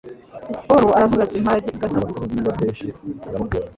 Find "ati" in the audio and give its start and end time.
1.23-1.37